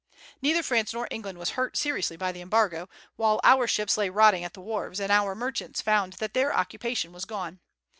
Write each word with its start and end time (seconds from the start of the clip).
Neither 0.41 0.63
France 0.63 0.95
nor 0.95 1.07
England 1.11 1.37
was 1.37 1.51
hurt 1.51 1.77
seriously 1.77 2.17
by 2.17 2.31
the 2.31 2.41
Embargo, 2.41 2.89
while 3.17 3.39
our 3.43 3.67
ships 3.67 3.97
lay 3.99 4.09
rotting 4.09 4.43
at 4.43 4.55
the 4.55 4.59
wharves, 4.59 4.99
and 4.99 5.11
our 5.11 5.35
merchants 5.35 5.79
found 5.79 6.13
that 6.13 6.33
their 6.33 6.51
occupation 6.51 7.11
was 7.13 7.25
gone. 7.25 7.59